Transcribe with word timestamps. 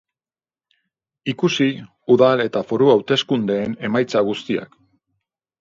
Ikusi 1.33 1.67
udal 2.15 2.43
eta 2.47 2.63
foru 2.71 2.89
hauteskundeen 2.95 3.79
emaitza 3.91 4.27
guztiak. 4.31 4.79